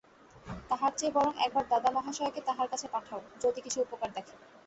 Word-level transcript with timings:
তাহার 0.69 0.91
চেয়ে 0.97 1.15
বরং 1.17 1.33
একবার 1.39 1.65
দাদা 1.71 1.89
মহাশয়কে 1.91 2.41
তাঁহার 2.47 2.67
কাছে 2.69 2.87
পাঠাও, 2.87 3.21
যদি 3.43 3.59
কিছু 3.61 3.77
উপকার 3.81 4.09
দেখে। 4.17 4.35